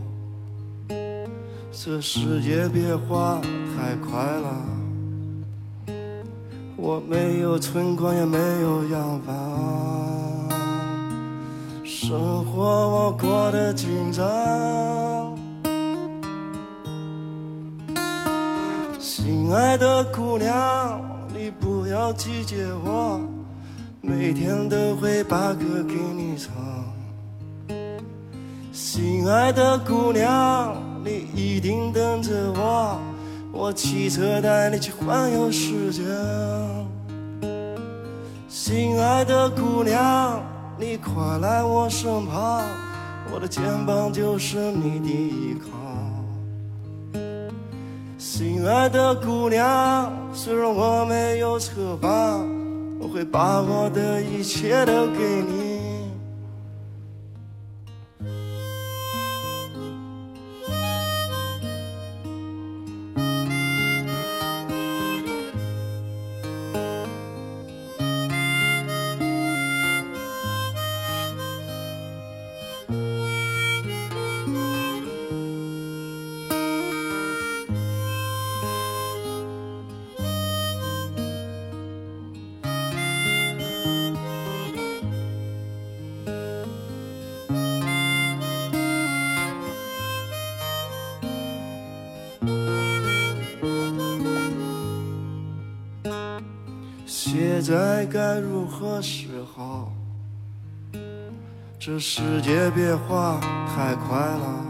[1.74, 3.41] 这世界变化
[3.76, 4.65] 太快了，
[6.78, 10.22] 我没有存款，也没有洋房。
[12.05, 14.25] 生活我过得紧张，
[18.99, 20.99] 心爱的姑娘，
[21.33, 23.21] 你不要拒绝我，
[24.01, 26.53] 每天都会把歌给你唱。
[28.73, 30.75] 心爱的姑娘，
[31.05, 32.99] 你一定等着我，
[33.53, 36.03] 我骑车带你去环游世界。
[38.49, 40.43] 心爱的姑娘。
[40.78, 42.63] 你快来我身旁，
[43.32, 45.69] 我的肩膀就是你的依靠。
[48.17, 52.43] 心爱的姑娘，虽然我没有车房，
[52.99, 55.72] 我会把我的一切都给你。
[97.64, 99.89] 在该如何是好？
[101.80, 103.39] 这世界变化
[103.74, 104.66] 太快了，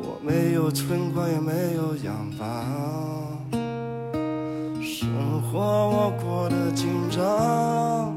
[0.00, 2.46] 我没有存款，也没有样板，
[4.80, 8.16] 生活我过得紧张。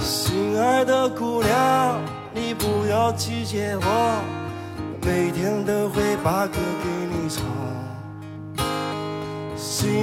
[0.00, 2.00] 心爱的姑娘，
[2.34, 4.20] 你不要拒绝我，
[5.02, 6.58] 每天都会把歌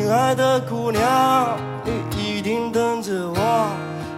[0.09, 1.55] 亲爱的姑娘，
[1.85, 3.69] 你一定等着我，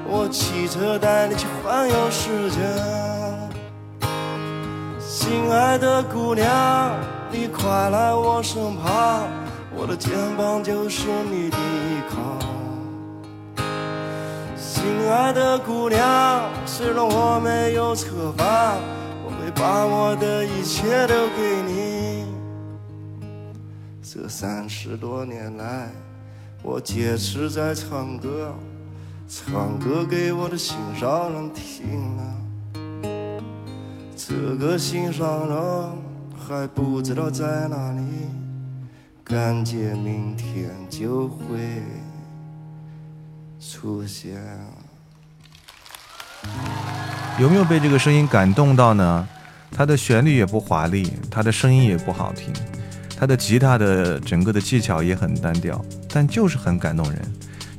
[0.08, 2.60] 我骑车带你去环游世界。
[4.98, 6.48] 亲爱的姑娘，
[7.30, 9.28] 你快来我身旁，
[9.76, 12.40] 我的肩膀就是你的依靠。
[14.56, 18.78] 亲爱的姑娘，虽然我没有车房，
[19.26, 21.91] 我会把我的一切都给你。
[24.14, 25.88] 这三十多年来，
[26.62, 28.54] 我坚持在唱歌，
[29.26, 32.24] 唱歌给我的心上人听啊。
[34.14, 35.92] 这个心上人
[36.38, 38.02] 还不知道在哪里，
[39.24, 41.82] 感觉明天就会
[43.62, 44.42] 出现。
[47.40, 49.26] 有没有被这个声音感动到呢？
[49.72, 52.54] 它的旋律也不华丽，它的声音也不好听，
[53.22, 57.22] 他的吉他的整个的技巧也很单调，但就是很感动人。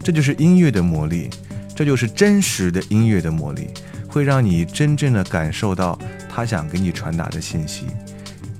[0.00, 1.28] 这就是音乐的魔力，
[1.74, 3.68] 这就是真实的音乐的魔力，
[4.08, 7.86] 会让你真正的感受到他想给你传达的信息，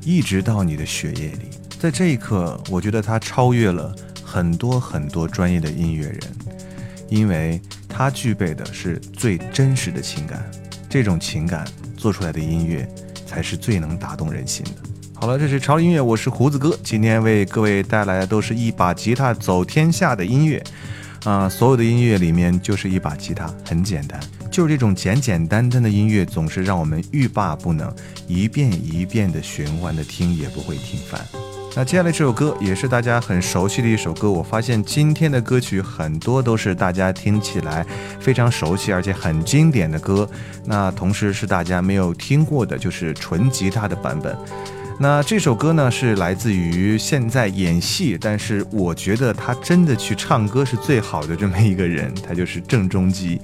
[0.01, 1.51] 一直到你的血液里。
[1.78, 6.20] 在这一刻，我觉得他超越了很多很多专业的音乐人，
[7.09, 10.51] 因为他具备的是最真实的情感，
[10.89, 11.64] 这种情感
[11.97, 12.89] 做出来的音乐
[13.24, 14.91] 才是最能打动人心的。
[15.23, 20.61] 好了，这是潮流音乐，我是胡子哥，今天为各位带来的都是一把吉他走天下的音乐。
[21.23, 24.18] 啊、所有的音乐里面就是一把吉他，很简单，
[24.51, 27.95] 就是这种简简单单的音乐，总是让我们欲罢不能，
[28.27, 31.25] 一遍一遍的循环的听，也不会听烦。
[31.77, 37.87] 那接下来这首歌也是大家很熟悉的一首歌，我发现今天的歌曲很多都是大家听起来
[38.18, 40.29] 非常熟悉而且很经典的歌，
[40.64, 44.37] 那同时是大家没有听过的，就是纯吉他的版本。
[45.03, 53.40] 那这首歌呢是来自于现在演戏，但是我觉得他真的去唱歌是最好的这么一个人，他就是郑中基。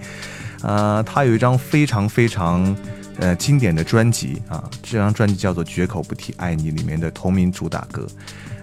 [0.63, 2.77] 呃，他有一张非常非常
[3.19, 8.07] 呃经典的专辑啊，这张专辑叫做《绝口不提爱你》里面的同名主打歌。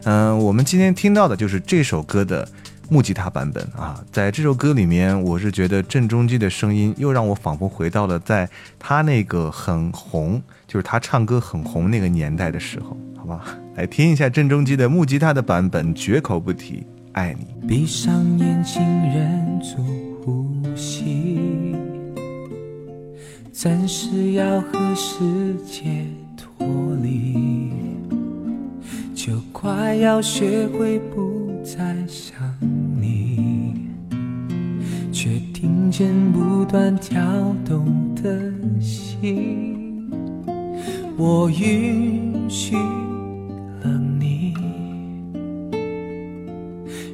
[0.06, 2.48] 嗯、我们今天听到的就是这首歌的
[2.88, 13.58] 木吉他版本啊，在这首歌里面，我是觉得郑中基的声音又让我仿佛回到了在他那个很红，就是他唱歌很红那个年代的时候，好吧？
[13.76, 17.46] 来听一下郑中基的木吉他的版本，《绝口不提爱你》。
[17.68, 19.78] 闭上眼睛，忍住
[20.24, 21.76] 呼吸，
[23.52, 26.06] 暂时要和世界
[26.38, 26.68] 脱
[27.02, 27.72] 离，
[29.14, 32.38] 就快要学会不再想
[33.00, 33.90] 你，
[35.12, 37.22] 却听见不断跳
[37.66, 39.75] 动的心，
[41.18, 43.90] 我允许了
[44.20, 44.54] 你。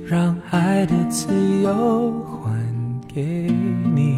[0.07, 1.27] 让爱的自
[1.61, 2.51] 由还
[3.07, 3.47] 给
[3.95, 4.17] 你，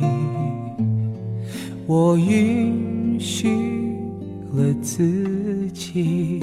[1.85, 3.97] 我允许
[4.53, 6.39] 了自己，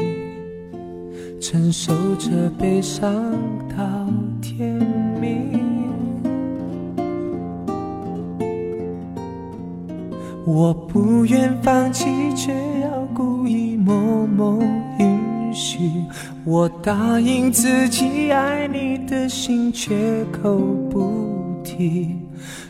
[1.40, 3.12] 承受着悲伤
[3.76, 4.06] 到
[4.40, 4.76] 天
[5.20, 5.58] 明。
[10.46, 12.52] 我不愿放弃，却
[13.90, 14.62] 默默
[15.00, 15.90] 允许。
[16.44, 20.56] 我答应自己爱你的心，绝口
[20.88, 22.16] 不提。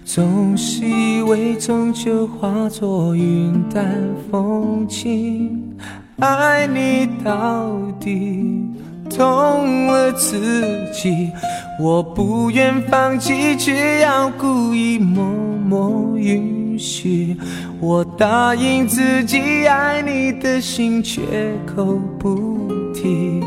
[0.06, 3.86] 总是以为终究化作云淡
[4.30, 5.76] 风轻，
[6.18, 8.66] 爱你到底
[9.10, 11.30] 痛了自己。
[11.78, 15.24] 我不愿放弃，却要故意默
[15.68, 17.36] 默允许。
[17.78, 21.20] 我答应自己爱你的心，绝
[21.66, 23.40] 口不提。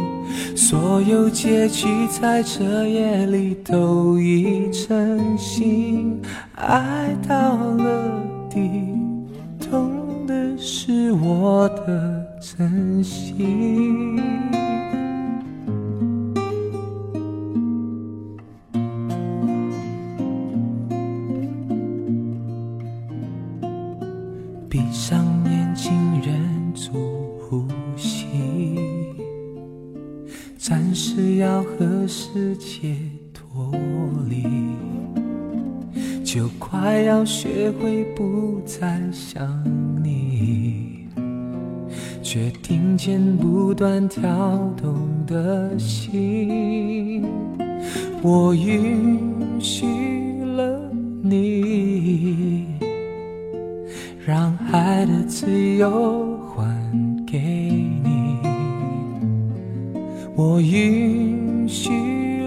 [0.56, 6.20] 所有结局在这夜里都已成形，
[6.56, 8.60] 爱到了底，
[9.60, 14.20] 痛的是我的真心。
[30.66, 32.96] 暂时要和世界
[33.34, 33.70] 脱
[34.30, 34.46] 离，
[36.24, 39.62] 就快要学会不再想
[40.02, 41.06] 你，
[42.22, 44.24] 却听见不断跳
[44.82, 44.96] 动
[45.28, 47.26] 的心，
[48.22, 49.20] 我允
[49.60, 49.86] 许
[50.46, 50.90] 了
[51.22, 52.68] 你，
[54.26, 56.33] 让爱的自由
[60.36, 61.92] 我允许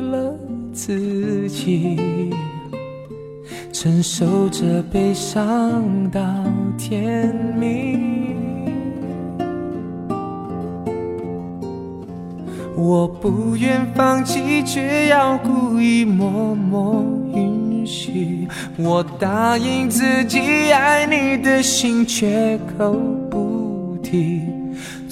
[0.01, 0.37] 了
[0.72, 1.97] 自己
[3.72, 6.20] 承受着悲伤到
[6.76, 8.34] 天明。
[12.76, 18.49] 我不愿放弃，却要故意默默允许。
[18.76, 20.41] 我答应自己
[20.72, 22.93] 爱你的心，绝口
[23.30, 24.55] 不提。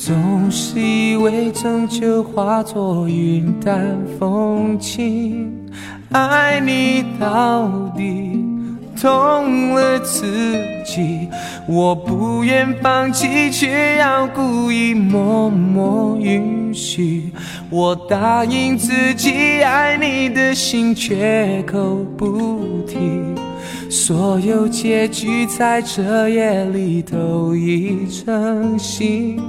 [0.06, 5.50] 总是以为拯救化作云淡风轻，
[6.12, 8.38] 爱你到底
[9.00, 10.26] 痛了自
[10.84, 11.26] 己。
[11.66, 17.32] 我不愿放弃，却要故意默默允许。
[17.70, 22.98] 我答应自己爱你的心，绝口不提。
[23.88, 29.42] 所有结局在这夜里都已成形。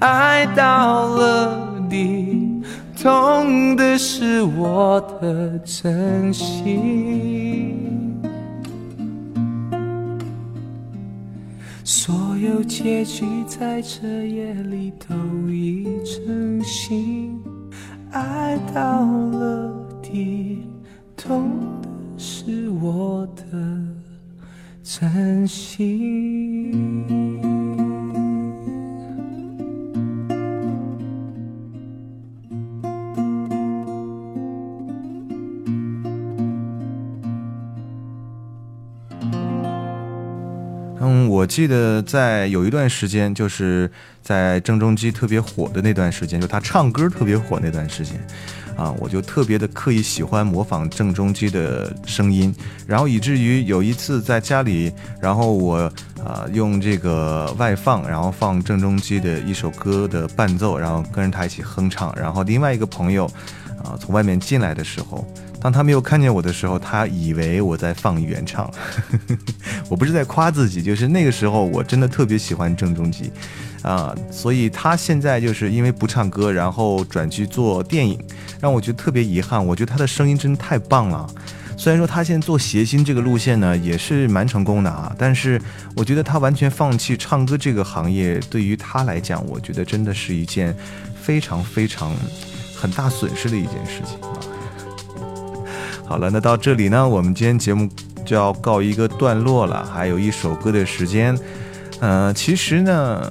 [0.00, 2.62] 爱到了底，
[2.96, 7.74] 痛的是我的真心。
[11.82, 15.16] 所有结局在这夜里都
[15.50, 17.36] 已成形。
[18.12, 20.62] 爱到了底，
[21.16, 21.50] 痛
[21.82, 23.42] 的是我的
[24.84, 26.07] 真心。
[41.58, 43.90] 记得在有一段时间，就是
[44.22, 48.14] 在郑中基特别火的那段时间，就他唱歌特别火那段时间，
[48.76, 52.54] 啊，我就特别的刻意喜欢模仿郑中基的声音，
[52.86, 55.78] 然后以至于有一次在家里，然后我
[56.24, 63.28] 啊用这个外放，然后放郑中基的一首歌的伴奏，然后跟着他一起哼唱，然后另外一个朋友
[63.88, 65.26] 啊从外面进来的时候。
[65.60, 68.70] 当他没有看见我的时候，他以为我在放原唱。
[69.90, 73.32] 我不是在夸自己，就是那个时候我真的特别喜欢郑中基，
[73.82, 78.16] 啊，所以他现在就是因为不唱歌，然后转去做电影，
[78.60, 79.66] 让我觉得特别遗憾。
[79.66, 81.28] 我觉得他的声音真的太棒了。
[81.76, 85.60] 虽然说他现在做谐星这个路线呢也是蛮成功的啊，但是
[85.96, 90.72] 我觉得他完全放弃唱歌这个行业，对于他来讲，我觉得真的是一件
[91.20, 92.14] 非常非常
[92.78, 94.38] 很大损失的一件事情啊。
[96.06, 97.88] 好了，那到这里呢，我们今天节目
[98.24, 101.38] 就要告一个段落了，还有一首歌的时间。
[102.00, 103.30] 呃，其实呢，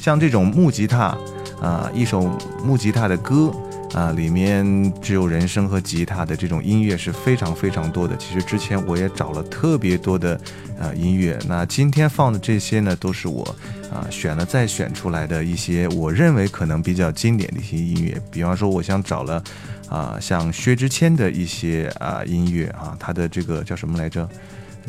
[0.00, 1.16] 像这种木吉他
[1.60, 2.30] 啊，一首
[2.62, 3.50] 木吉他的歌
[3.94, 8.16] 啊，里面只有人声和吉他的这种音乐是非常非常多的。
[8.16, 10.38] 其实之前我也找了特别多的
[10.78, 13.42] 呃音乐，那今天放的这些呢，都是我
[13.90, 18.20] 啊选了再选出来的一些我认为可能比较经典的一些音乐。
[18.30, 19.42] 比方说，我想找了。
[19.88, 24.28] 啊，像薛之谦的一些啊音乐啊，他的这个叫什么来着？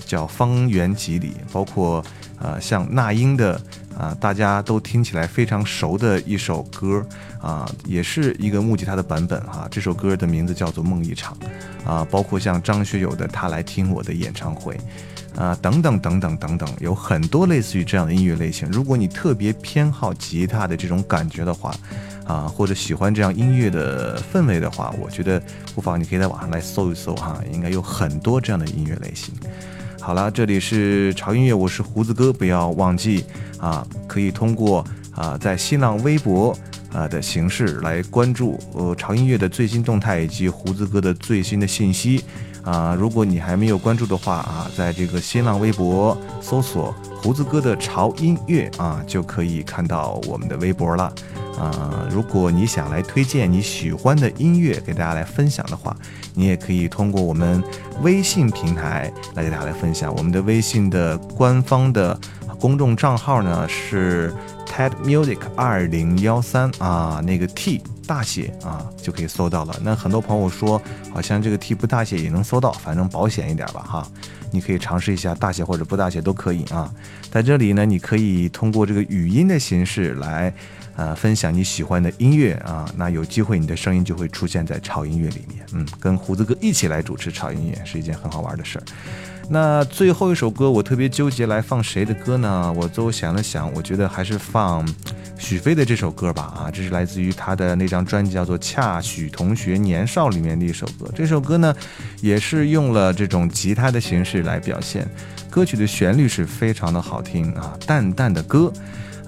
[0.06, 2.04] 叫《方圆几里》，包括
[2.40, 3.62] 啊像那英的
[3.98, 7.04] 啊，大家都听起来非常熟的一首歌
[7.42, 9.68] 啊，也是一个木吉他的版本哈。
[9.72, 11.36] 这首歌的名字叫做《梦一场》
[11.90, 14.80] 啊，包括像张学友的《他来听我的演唱会》
[15.42, 18.70] 啊，等等等等等等，有很多类似于这样的音乐类型。
[18.70, 21.74] 如果你特别偏好吉他的这种感觉的话。
[22.28, 25.42] 啊，或者喜欢这样音乐的氛围的话，我觉得
[25.74, 29.34] 不妨你可以在网上来搜一搜哈，应该有很多这样的音乐类型。
[30.02, 33.24] 好了，这里是潮音乐，我是胡子哥，不要忘记
[33.60, 36.56] 啊，可以通过啊在新浪微博
[36.92, 42.24] 啊的形式来关注呃潮音乐的最新动态以及胡子哥的最新的信息
[42.64, 42.96] 啊。
[42.96, 51.12] 如果你还没有关注的话啊，在这个新浪微博搜索胡子哥的潮音乐啊，就可以看到我们的微博了。
[51.58, 55.98] 啊，如果你想来推荐你喜欢的音乐给大家来分享的话，
[56.36, 57.64] 你也可以通过我们
[58.04, 60.16] 微信平台来给大家来分享。
[60.16, 62.16] 我们的微信的官方的
[62.60, 64.34] 公众账号呢是
[64.66, 69.76] TED Music 二零幺三啊，那个 T 大写啊，就可以搜到了。
[69.82, 70.82] 那很多朋友说，
[71.14, 74.08] 好像这个 T 不大写也能搜到，反正保险一点吧哈。
[74.50, 76.92] 你可以尝试一下大写或者不大写都可以啊。
[77.30, 80.54] 在这里呢，你可以通过这个语音的形式来，
[80.96, 82.90] 呃，分享你喜欢的音乐啊。
[82.96, 88.84] 那有机会你的声音就会出现在潮音乐里面，嗯，跟胡子哥一起来主持潮音乐是一件很好玩的事儿。
[89.50, 92.74] 那最后一首歌，我特别纠结来放谁的歌呢？
[92.76, 94.86] 我最后想了想，我觉得还是放
[95.40, 96.54] 许飞的这首歌吧。
[96.58, 101.10] 啊，这是来自于他的那张专辑，叫做《恰许同学年少》里面的一首歌。
[101.16, 101.74] 这首歌呢，
[102.22, 105.08] 也是用了这种吉他的形式来表现。
[105.50, 108.72] 歌曲的旋律是非常的好听啊，淡淡的歌。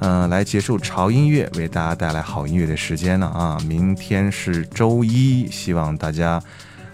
[0.01, 3.57] 嗯，来结束潮音乐，为大家带来好音乐的时间了啊！
[3.65, 6.41] 明天是周一，希望大家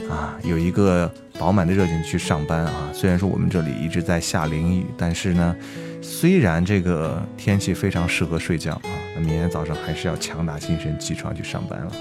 [0.09, 1.11] 啊有一个。
[1.39, 2.89] 饱满的热情去上班啊！
[2.93, 5.55] 虽然说我们这里一直在下淋雨，但是呢，
[6.01, 11.91] 虽然这个天气非常适合睡觉啊，那明天早上还是要强打精神起床去上班了。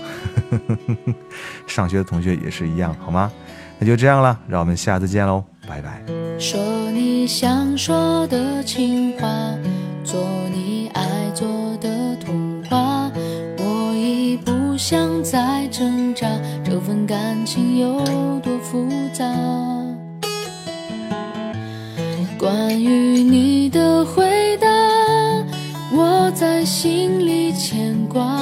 [1.66, 3.30] 上学的同学也是一样，好吗？
[3.78, 6.00] 那就这样了，让我们下次见喽，拜拜。
[6.38, 6.60] 说
[6.92, 9.28] 你想说的情话，
[10.04, 11.02] 做你爱
[11.34, 13.10] 做的童话，
[13.58, 16.13] 我已不想再挣
[17.06, 17.98] 感情有
[18.40, 19.24] 多复杂？
[22.38, 24.68] 关于你的回答，
[25.92, 28.38] 我在心里牵挂。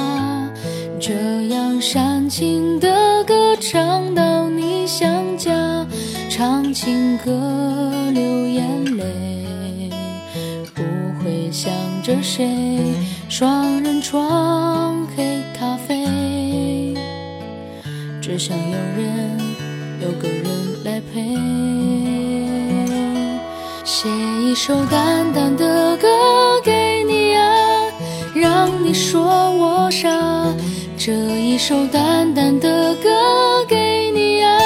[0.99, 1.13] 这
[1.47, 5.85] 样煽情的歌唱到你想家，
[6.29, 7.31] 唱情歌
[8.11, 9.89] 流眼泪，
[10.73, 10.81] 不
[11.19, 12.47] 会想着谁。
[13.27, 16.05] 双人床黑咖啡，
[18.33, 19.39] 只想有人
[20.01, 20.43] 有个人
[20.83, 21.21] 来陪。
[23.85, 24.09] 写
[24.41, 26.07] 一首淡淡的歌
[26.63, 27.45] 给你啊，
[28.33, 29.21] 让你说
[29.51, 30.09] 我傻。
[30.97, 33.11] 这一首淡淡的歌
[33.67, 34.57] 给你啊，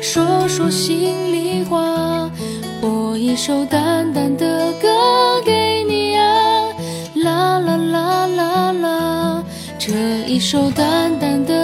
[0.00, 2.30] 说说心里话。
[2.80, 6.68] 播一首淡淡的歌给你啊，
[7.16, 9.44] 啦啦啦啦啦。
[9.76, 9.90] 这
[10.28, 11.61] 一首淡淡的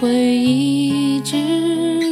[0.00, 1.36] 会一直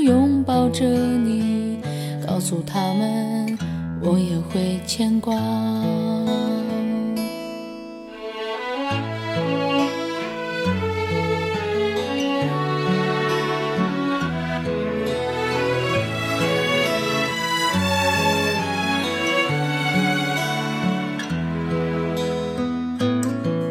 [0.02, 1.78] 拥抱着你，
[2.26, 3.58] 告诉他们
[4.00, 5.34] 我也会牵挂。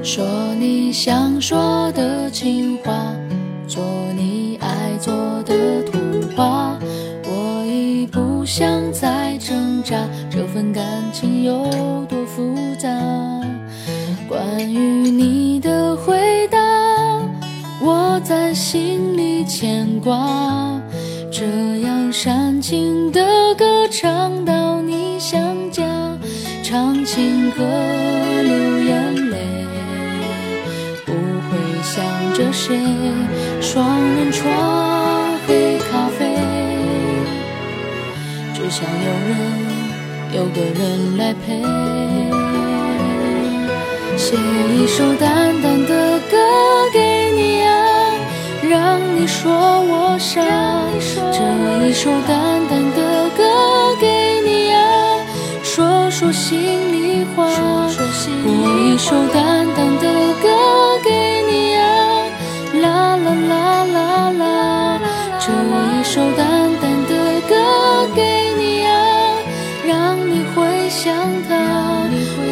[0.03, 0.25] 说
[0.59, 2.91] 你想说的情话，
[3.71, 3.81] 做
[4.17, 5.13] 你爱做
[5.43, 6.77] 的童话，
[7.23, 9.95] 我已不想再挣扎，
[10.29, 12.89] 这份感情有多复杂？
[14.27, 16.59] 关于你的回答，
[17.81, 20.77] 我在心里牵挂。
[21.31, 21.45] 这
[21.79, 25.41] 样煽情的歌唱到你想
[25.71, 25.85] 家，
[26.61, 27.63] 唱情歌
[32.41, 32.79] 想着谁。
[33.61, 36.25] 双人床黑咖啡，
[38.53, 39.37] 只想有人
[40.33, 41.61] 有个人来陪。
[44.17, 46.37] 写一首淡淡的歌
[46.91, 47.69] 给你啊，
[48.69, 50.41] 让你说我傻。
[51.31, 54.81] 这一首淡淡的歌给你啊，
[55.63, 56.59] 说说心
[56.91, 57.47] 里话。
[58.43, 59.43] 播一首淡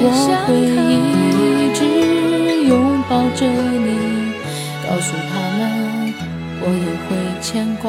[0.02, 0.08] 我
[0.48, 1.80] 会一直
[2.68, 2.72] 拥
[3.10, 3.88] 抱着你，
[4.88, 5.60] 告诉他们
[6.62, 7.10] 我也会
[7.42, 7.48] 牵
[7.82, 7.86] 挂。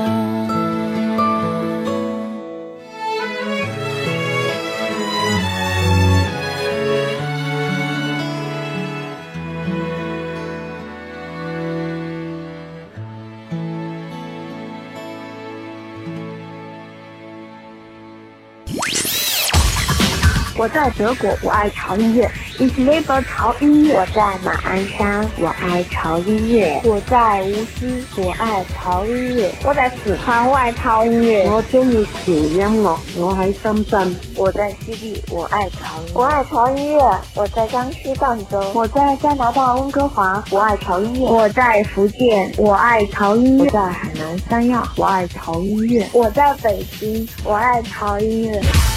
[20.60, 22.30] 我在德国，我爱潮音乐。
[22.58, 23.94] Ich liebe 潮音乐。
[23.94, 26.78] 我在马鞍山，我爱潮音乐。
[26.84, 29.50] 我在无锡，我爱潮音乐。
[29.64, 31.48] 我在四川，我爱潮音乐。
[31.48, 34.14] 我中意潮音樂，我喺深圳。
[34.36, 35.98] 我在西地，我爱潮。
[36.12, 37.16] 我愛潮音樂。
[37.34, 38.60] 我在江西赣州。
[38.74, 41.26] 我在加拿大温哥华，我爱潮音乐。
[41.26, 43.64] 我在福建，我爱潮音乐。
[43.64, 46.06] 我在海南三亚，我爱潮音乐。
[46.12, 48.89] 我在北京，我爱潮音樂。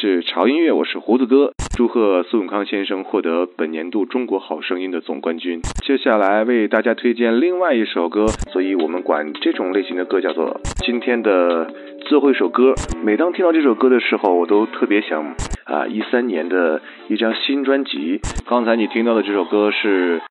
[0.00, 1.52] 是潮音乐，我是胡子哥。
[1.76, 5.60] 祝贺苏永康先生获得本年度中国好声音的总冠军。
[5.84, 11.66] 接下来为大家推荐另外一首歌，所以我们管这种类型的歌叫做今天的
[12.06, 12.74] 最后一首歌。
[13.02, 15.34] 每当听到这首歌的时候，我都特别想
[15.64, 18.20] 啊，一三年的一张新专辑。
[18.46, 20.22] 刚才你听到的这首歌是。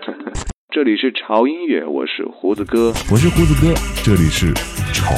[0.70, 3.72] 这里是潮音乐，我是胡子哥，我是胡子哥，
[4.04, 4.52] 这里是
[4.92, 5.14] 潮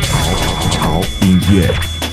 [0.00, 2.03] 潮潮音乐。